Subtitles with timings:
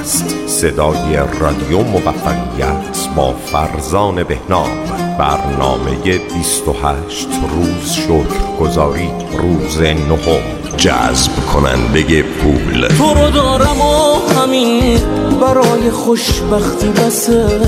[0.00, 0.24] است.
[0.46, 4.70] صدای رادیو موفقیت با فرزان بهنام.
[5.18, 9.10] برنامه 28 روز شکرگزاری.
[9.32, 10.76] روز نهم.
[10.76, 12.88] جذب کننده پول.
[12.88, 14.98] تو رو دارم و همین
[15.40, 17.60] برای خوشبختی بسه.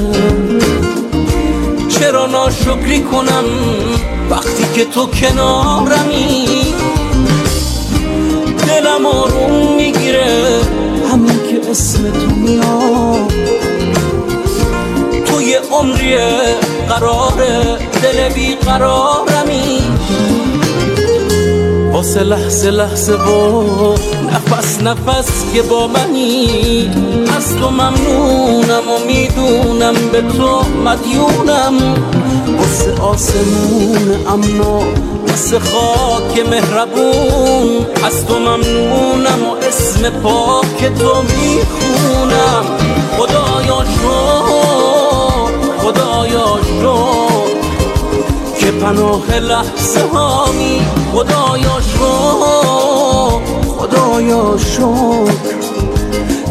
[1.89, 3.45] چرا ناشکری کنم
[4.31, 6.22] وقتی که تو کنارمی؟
[11.73, 13.33] اسم تو میاد
[15.25, 16.57] تو یه عمریه
[16.89, 19.83] قراره دل بیقرارمی.
[22.03, 23.65] واسه لحظه لحظه با
[24.33, 26.91] نفس نفس که با منی.
[27.37, 31.95] از تو ممنونم و می‌دونم به تو مدیونم.
[32.59, 34.81] واسه آسمون امنا
[35.29, 37.87] واسه خاک مهربون.
[38.07, 42.65] از تو ممنونم و اسم پاک تو می‌خونم.
[43.19, 47.22] خدایا شد خدایا که
[48.83, 50.81] پناه لحظه هامی.
[51.13, 55.63] خدایا شد خدایا شد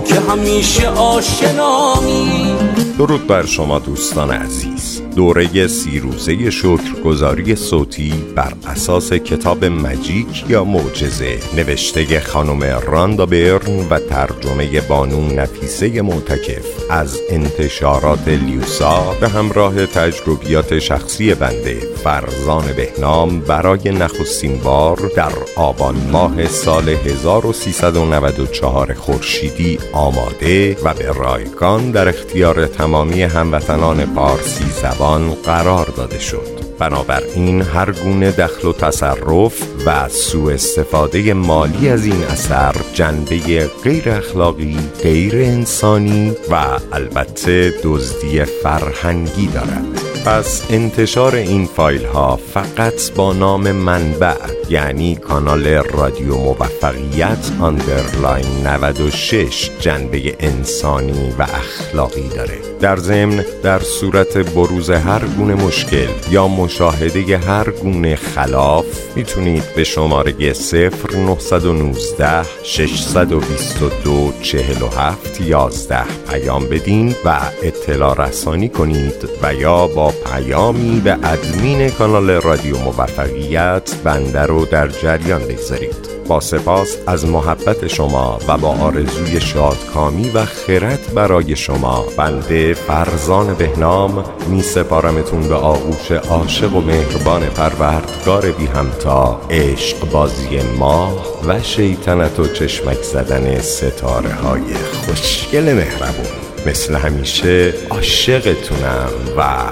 [0.05, 2.55] که همیشه آشنامی
[2.97, 5.00] درود بر شما دوستان عزیز.
[5.15, 11.39] دوره سی روزه شکرگزاری صوتی بر اساس کتاب مجیک یا معجزه.
[11.57, 16.65] نوشته خانم راندا برن و ترجمه بانون نفیسه معتکف.
[16.89, 25.95] از انتشارات لیوسا به همراه تجربیات شخصی بنده فرزان بهنام برای نخستین بار در آبان
[26.11, 35.00] ماه سال 1394 خورشیدی آماده و به رایگان در اختیار تمامی هموطنان پارسی زبان
[35.43, 36.60] قرار داده شد.
[36.81, 44.09] بنابراین هر گونه دخل و تصرف و سوء استفاده مالی از این اثر جنبه غیر
[44.09, 46.55] اخلاقی، غیر انسانی و
[46.91, 50.01] البته دزدی فرهنگی دارد.
[50.25, 54.35] پس انتشار این فایل ها فقط با نام منبع
[54.69, 62.57] یعنی کانال رادیو موفقیت underline 96 جنبه انسانی و اخلاقی داره.
[62.81, 69.83] در ضمن در صورت بروز هر گونه مشکل یا مشاهده هر گونه خلاف می‌تونید به
[69.83, 80.99] شماره 0919 622 47 11 پیام بدین و اطلاع رسانی کنید و یا با پیامی
[80.99, 86.20] به ادمین کانال رادیو موفقیت بنده رو در جریان بگذارید.
[86.39, 92.05] سپاس از محبت شما و با آرزوی شادکامی و خرد برای شما.
[92.17, 99.41] بنده فرزان بهنام می سپارمتون به آغوش عاشق و مهربان پروردگار بی همتا.
[99.49, 106.40] عشق بازی ماه و شیطنت و چشمک زدن ستاره های خوشگل مهربون.
[106.65, 109.63] مثل همیشه عاشقتونم و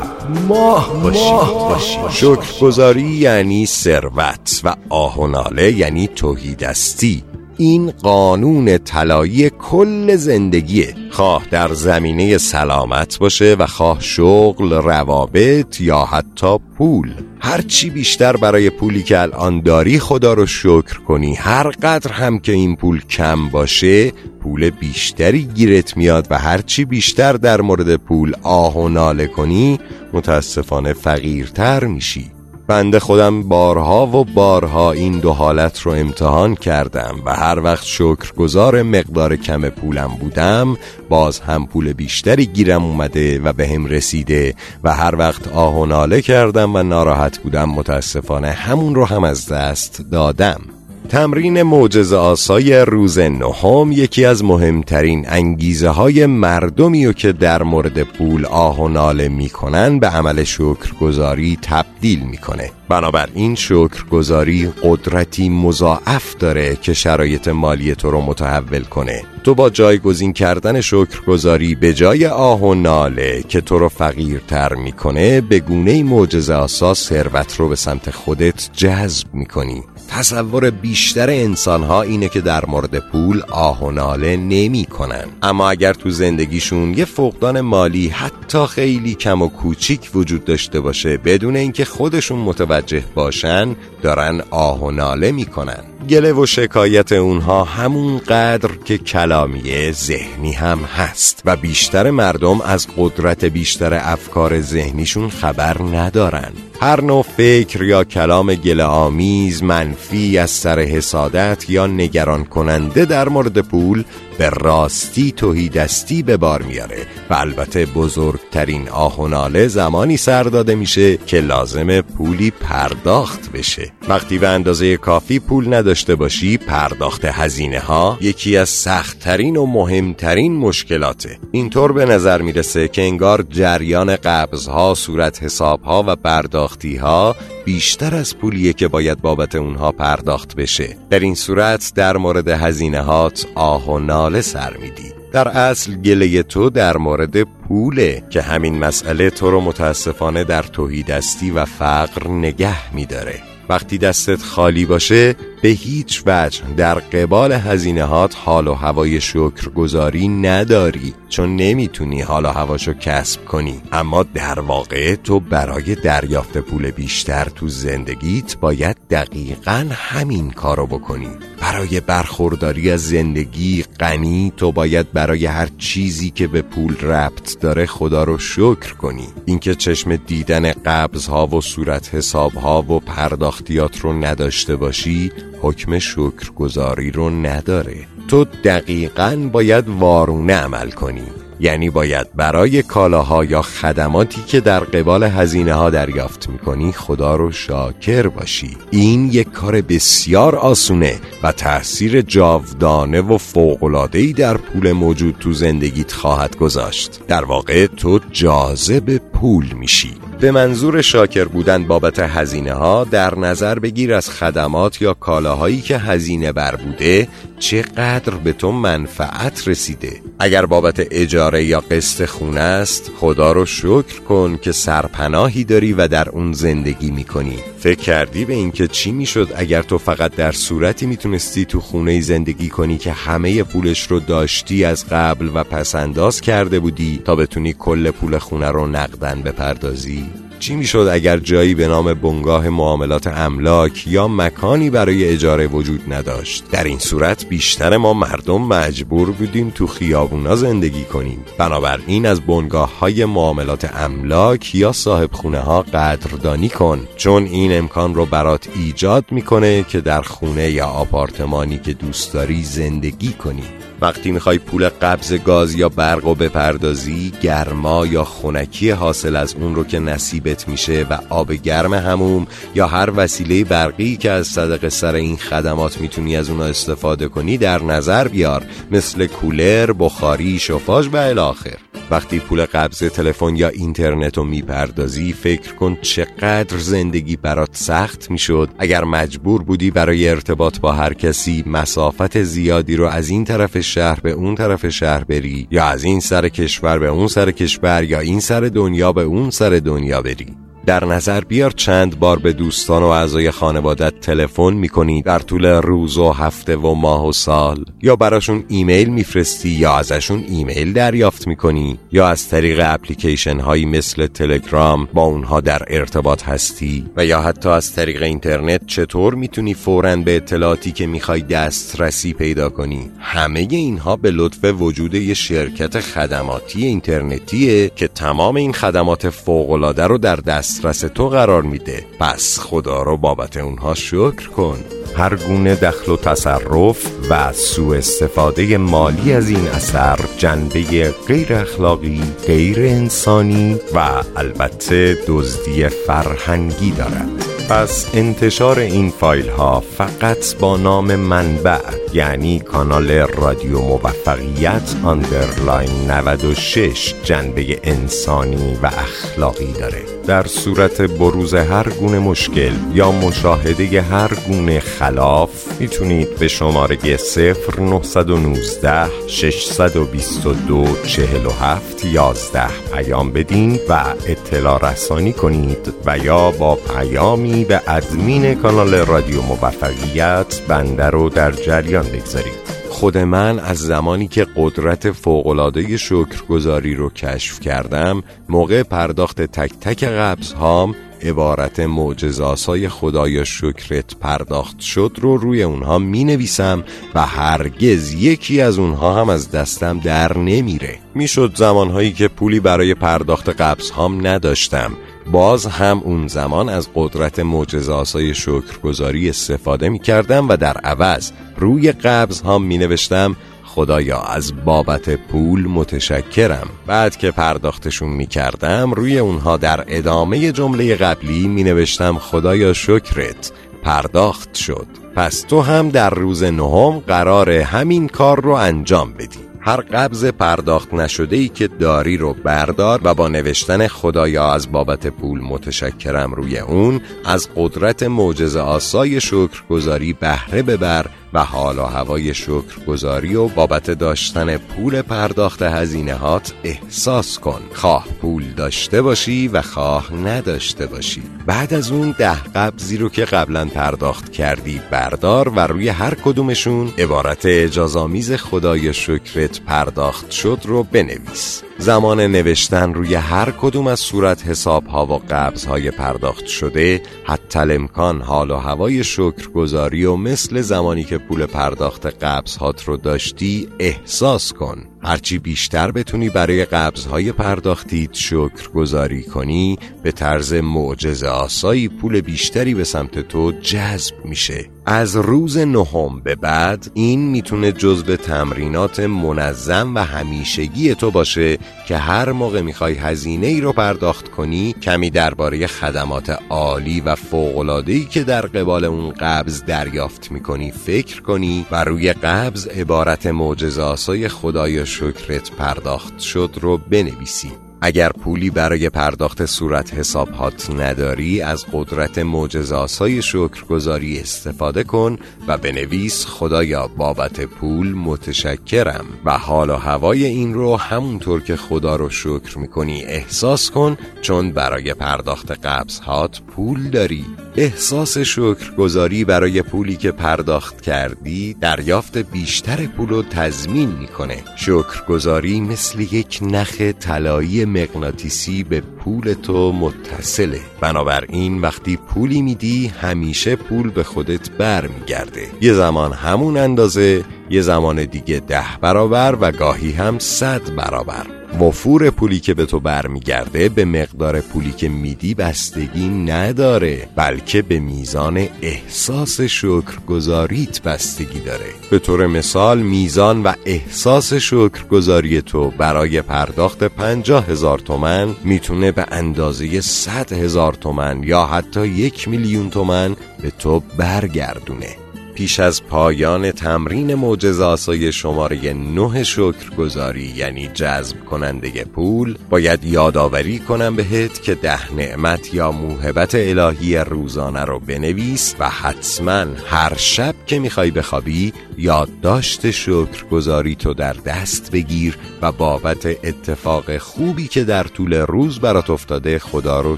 [0.47, 2.09] ماه باشید.
[2.09, 7.23] شکرگزاری یعنی ثروت و آهناله یعنی توهیدستی.
[7.57, 10.95] این قانون طلایی کل زندگیه.
[11.11, 17.13] خواه در زمینه سلامت باشه و خواه شغل روابط یا حتی پول.
[17.39, 21.35] هرچی بیشتر برای پولی که الان داری خدا رو شکر کنی.
[21.35, 24.11] هر قدر هم که این پول کم باشه
[24.43, 29.79] پول بیشتری گیرت میاد و هرچی بیشتر در مورد پول آه و ناله کنی
[30.13, 32.38] متاسفانه فقیرتر میشی.
[32.69, 38.83] بنده خودم بارها و بارها این دو حالت رو امتحان کردم و هر وقت شکرگزار
[38.83, 40.77] مقدار کم پولم بودم
[41.09, 45.85] باز هم پول بیشتری گیرم اومده و به هم رسیده و هر وقت آه و
[45.85, 50.61] ناله کردم و ناراحت بودم متاسفانه همون رو هم از دست دادم.
[51.09, 58.03] تمرین معجزه آسای روز نهم یکی از مهمترین انگیزه های مردمی و که در مورد
[58.03, 62.71] پول آه و ناله می‌کنن به عمل شکرگزاری تبدیل می‌کنه.
[62.89, 69.23] بنابراین شکرگزاری قدرتی مضاعف داره که شرایط مالی تو رو متحول کنه.
[69.43, 75.41] تو با جایگزین کردن شکرگزاری به جای آه و ناله که تو رو فقیرتر می‌کنه
[75.41, 79.83] به گونه معجزه آسا ثروت رو به سمت خودت جذب می‌کنی.
[80.09, 85.25] تصور بیشتر انسان ها اینه که در مورد پول آه و ناله نمی کنن.
[85.41, 91.17] اما اگر تو زندگیشون یه فقدان مالی حتی خیلی کم و کوچیک وجود داشته باشه
[91.17, 98.17] بدون اینکه خودشون متوجه باشن دارن آه و ناله می‌کنن گله و شکایت اونها همون
[98.17, 105.81] قدر که کلامیه ذهنی هم هست و بیشتر مردم از قدرت بیشتر افکار ذهنیشون خبر
[105.81, 106.51] ندارن.
[106.81, 113.29] هر نوع فکر یا کلام گله آمیز منفی از سر حسادت یا نگران کننده در
[113.29, 114.03] مورد پول
[114.39, 120.43] به راستی توهی دستی به بار میاره و البته بزرگترین آه و ناله زمانی سر
[120.43, 123.91] داده میشه که لازم پولی پرداخت بشه.
[124.09, 130.57] وقتی به اندازه کافی پول نداشته باشی پرداخت هزینه ها یکی از سختترین و مهمترین
[130.57, 131.39] مشکلاته.
[131.51, 137.35] اینطور به نظر می‌رسه که انگار جریان قبض ها صورت حساب ها و پرداختی ها
[137.65, 140.97] بیشتر از پولیه که باید بابت اونها پرداخت بشه.
[141.09, 145.13] در این صورت در مورد هزینه هات آه و ناله سر میدی.
[145.31, 151.51] در اصل گله تو در مورد پوله که همین مسئله تو رو متاسفانه در توهیدستی
[151.51, 153.41] و فقر نگه میداره.
[153.69, 161.13] وقتی دستت خالی باشه به هیچ وجه در قبال هزینهات حال و هوای شکرگزاری نداری
[161.29, 163.81] چون نمی‌تونی حال و هواشو کسب کنی.
[163.91, 171.29] اما در واقع تو برای دریافت پول بیشتر تو زندگیت باید دقیقا همین کارو بکنی.
[171.61, 177.85] برای برخورداری از زندگی غنی تو باید برای هر چیزی که به پول ربط داره
[177.85, 179.27] خدا رو شکر کنی.
[179.45, 185.99] اینکه چشم دیدن قبض ها و صورت حساب ها و پرداختیات رو نداشته باشی حکم
[185.99, 188.07] شکرگزاری رو نداره.
[188.27, 191.23] تو دقیقا باید وارونه عمل کنی.
[191.59, 197.51] یعنی باید برای کالاها یا خدماتی که در قبال هزینه ها دریافت می‌کنی خدا رو
[197.51, 198.77] شاکر باشی.
[198.91, 206.11] این یک کار بسیار آسونه و تاثیر جاودانه و فوقلادهی در پول موجود تو زندگیت
[206.11, 207.19] خواهد گذاشت.
[207.27, 210.28] در واقع تو جاذب پول میشی.
[210.39, 215.97] به منظور شاکر بودن بابت هزینه ها در نظر بگیر از خدمات یا کالاهایی که
[215.97, 217.27] هزینه بر بوده
[217.59, 224.19] چقدر به تو منفعت رسیده؟ اگر بابت اجاره یا قسط خونه است خدا رو شکر
[224.27, 227.59] کن که سرپناهی داری و در اون زندگی می‌کنی.
[227.79, 232.69] فکر کردی به اینکه چی می‌شد اگر تو فقط در صورتی می‌تونستی تو خونه زندگی
[232.69, 238.11] کنی که همه پولش رو داشتی از قبل و پسنداز کرده بودی تا بتونی کل
[238.11, 240.25] پول خونه رو نقدن بپردازی؟
[240.59, 246.63] چی می‌شد اگر جایی به نام بنگاه معاملات املاک یا مکانی برای اجاره وجود نداشت؟
[246.71, 251.45] در این صورت بیشتر ما مردم مجبور بودیم تو خیابونا زندگی کنیم.
[251.57, 258.15] بنابراین از بنگاه های معاملات املاک یا صاحب خونه ها قدردانی کن چون این امکان
[258.15, 263.78] رو برات ایجاد می‌کنه که در خونه یا آپارتمانی که دوست داری زندگی کنی.
[264.01, 269.75] وقتی می‌خوای پول قبض گاز یا برق و بپردازی گرما یا خونکی حاصل از اون
[269.75, 274.87] رو که نصیبت میشه و آب گرم هموم یا هر وسیله برقی که از صدق
[274.87, 278.65] سر این خدمات می‌تونی از اونها استفاده کنی در نظر بیار.
[278.91, 281.77] مثل کولر، بخاری، شفاژ و الاخر
[282.11, 288.69] وقتی پول قبض تلفن یا اینترنت رو می‌پردازی فکر کن چقدر زندگی برات سخت می‌شد.
[288.79, 294.19] اگر مجبور بودی برای ارتباط با هر کسی مسافت زیادی رو از این طرف شهر
[294.19, 298.19] به اون طرف شهر بری یا از این سر کشور به اون سر کشور یا
[298.19, 300.68] این سر دنیا به اون سر دنیا بری.
[300.85, 306.17] در نظر بیار چند بار به دوستان و اعضای خانوادت تلفن می‌کنی در طول روز
[306.17, 311.99] و هفته و ماه و سال؟ یا براشون ایمیل میفرستی یا ازشون ایمیل دریافت می‌کنی؟
[312.11, 317.69] یا از طریق اپلیکیشن هایی مثل تلگرام با اونها در ارتباط هستی؟ و یا حتی
[317.69, 324.15] از طریق اینترنت چطور می‌تونی فورا به اطلاعاتی که می‌خوای دسترسی پیدا کنی؟ همه اینها
[324.15, 330.68] به لطف وجود یه شرکت خدماتی اینترنتیه که تمام این خدمات فوقالعاده رو در دست
[330.69, 332.05] دسترس تو قرار میده.
[332.19, 334.77] پس خدا رو بابت اونها شکر کن.
[335.17, 342.21] هر گونه دخل و تصرف و سوء استفاده مالی از این اثر جنبه غیر اخلاقی،
[342.47, 347.45] غیر انسانی و البته دزدی فرهنگی دارد.
[347.69, 351.79] پس انتشار این فایل ها فقط با نام منبع
[352.13, 360.18] یعنی کانال رادیو موفقیت underline 96 جنبه انسانی و اخلاقی داره.
[360.29, 369.27] در صورت بروز هر گونه مشکل یا مشاهده هر گونه خلاف می‌تونید به شماره 0919
[369.27, 378.55] 622 47 11 پیام بدین و اطلاع رسانی کنید و یا با پیامی به ادمین
[378.55, 382.78] کانال رادیو موفقیت بنده رو در جریان بگذارید.
[382.99, 390.03] خود من از زمانی که قدرت فوقلاده شکرگزاری رو کشف کردم موقع پرداخت تک تک
[390.03, 396.83] قبض هام عبارت معجزاسای خدایا شکرت پرداخت شد رو روی اونها می نویسم
[397.15, 400.99] و هرگز یکی از اونها هم از دستم در نمیره.
[401.15, 404.91] می‌شد زمانهایی که پولی برای پرداخت قبض هام نداشتم.
[405.31, 411.91] باز هم اون زمان از قدرت معجزاسای شکرگزاری استفاده می کردم و در عوض روی
[411.91, 416.67] قبض هم می نوشتم خدایا از بابت پول متشکرم.
[416.87, 423.51] بعد که پرداختشون می کردم روی اونها در ادامه جمله قبلی می نوشتم خدایا شکرت
[423.83, 424.87] پرداخت شد.
[425.15, 429.48] پس تو هم در روز نهم قرار همین کار رو انجام بدی.
[429.61, 435.07] هر قبض پرداخت نشده ای که داری رو بردار و با نوشتن خدایا از بابت
[435.07, 442.33] پول متشکرم روی اون از قدرت معجزه آسای شکرگزاری بهره ببر و حال و هوای
[442.33, 447.61] شکرگزاری و بابت داشتن پول پرداخت هزینه هات احساس کن.
[447.73, 451.23] خواه پول داشته باشی و خواه نداشته باشی.
[451.45, 456.93] بعد از اون ده قبضی رو که قبلا پرداخت کردی بردار و روی هر کدومشون
[456.97, 461.63] عبارت اجازامیز خدای شکرت پرداخت شد رو بنویس.
[461.81, 467.59] زمان نوشتن روی هر کدوم از صورت حساب ها و قبض های پرداخت شده حتی
[467.59, 473.69] امکان حال و هوای شکرگزاری و مثل زمانی که پول پرداخت قبض هات رو داشتی
[473.79, 474.85] احساس کن.
[475.03, 482.73] هرچی بیشتر بتونی برای قبضهای پرداختید شکر گذاری کنی به طرز معجزه آسایی پول بیشتری
[482.73, 484.65] به سمت تو جذب میشه.
[484.85, 491.97] از روز نهم به بعد این می‌تونه جزو تمرینات منظم و همیشگی تو باشه که
[491.97, 498.23] هر موقع می‌خوای هزینه ای رو پرداخت کنی کمی درباره خدمات عالی و فوقلادهی که
[498.23, 504.85] در قبال اون قبض دریافت می‌کنی فکر کنی و روی قبض عبارت معجزه آسای خدای
[504.89, 507.51] شکرت پرداخت شد رو بنویسی.
[507.81, 516.25] اگر پولی برای پرداخت صورت حسابات نداری از قدرت معجزاسای شکرگزاری استفاده کن و بنویس
[516.25, 522.57] خدایا بابت پول متشکرم و حال و هوای این رو همونطور که خدا رو شکر
[522.57, 527.25] می‌کنی احساس کن چون برای پرداخت قبضهات پول داری.
[527.59, 534.43] احساس شکرگزاری برای پولی که پرداخت کردی دریافت بیشتر پول رو تضمین می‌کنه.
[534.55, 540.59] شکرگزاری مثل یک نخ طلایی مغناطیسی به پول تو متصله.
[540.81, 545.47] بنابراین وقتی پولی میدی همیشه پول به خودت برمیگرده.
[545.61, 551.38] یه زمان همون اندازه یه زمان دیگه ده برابر و گاهی هم صد برابر.
[551.59, 557.79] وفور پولی که به تو برمیگرده به مقدار پولی که میدی بستگی نداره بلکه به
[557.79, 561.65] میزان احساس شکرگزاریت بستگی داره.
[561.91, 569.05] به طور مثال میزان و احساس شکرگزاری تو برای پرداخت پنجاه هزار تومن می‌تونه به
[569.11, 575.08] اندازه صد هزار تومن یا حتی یک میلیون تومن به تو برگردونه.
[575.39, 583.95] پیش از پایان تمرین معجزه شماره نه شکرگزاری یعنی جذب کننده پول باید یادآوری کنم
[583.95, 590.59] بهت که ده نعمت یا موهبت الهی روزانه رو بنویس و حتما هر شب که
[590.59, 598.13] می‌خوای بخوابی یادداشت شکرگزاری تو در دست بگیر و بابت اتفاق خوبی که در طول
[598.13, 599.97] روز برات افتاده خدا رو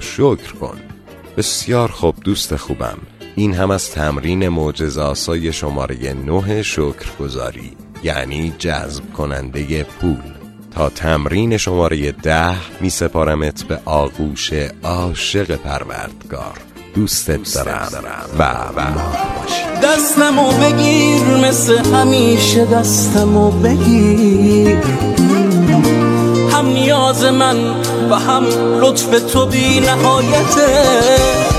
[0.00, 0.80] شکر کن.
[1.36, 2.98] بسیار خوب دوست خوبم.
[3.36, 10.32] این هم از تمرین معجزاسای شماره نه شکرگزاری یعنی جذب کننده پول.
[10.74, 14.52] تا تمرین شماره ده می سپارمت به آغوش
[14.84, 16.58] عاشق پروردگار.
[16.94, 17.88] دوستت دارم
[18.38, 18.82] و و
[19.82, 24.78] دستمو بگیر مثل همیشه دستمو بگیر.
[26.52, 27.56] هم نیاز من
[28.10, 28.44] و هم
[28.80, 31.51] لطف تو بی نهایته.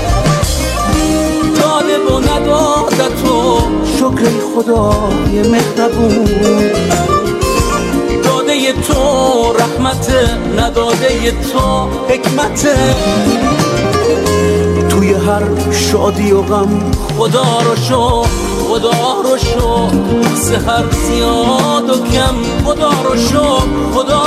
[2.04, 3.58] و ندادت تو.
[3.96, 6.24] شکر خدای مهربون.
[8.24, 10.14] داده تو رحمت
[10.58, 12.68] نداده تو حکمت.
[14.88, 18.24] توی هر شادی و غم خدا رو شو
[18.74, 19.88] خدا رو شو
[20.36, 22.64] سهر زیاد و کم.
[22.64, 23.58] خدا رو شو
[23.94, 24.24] خدا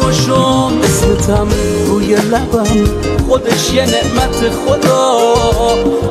[0.00, 1.48] رو شو اسمتم
[1.86, 2.84] روی لبم
[3.28, 5.18] خودش یه نعمت خدا.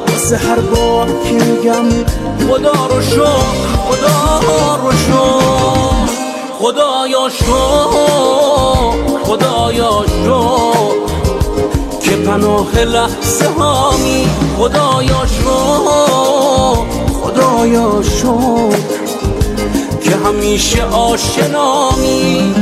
[0.07, 2.05] واسه هر بار که میگم.
[2.49, 3.25] خدا رو شو
[3.89, 4.39] خدا
[4.83, 5.39] رو شو
[6.59, 7.89] خدایا شو
[9.23, 10.61] خدایا شو
[12.01, 14.27] که پناه لحظه هامی
[14.57, 16.28] خدایا شو
[17.59, 18.77] خدایا شکر
[20.01, 22.55] که همیشه آشنامی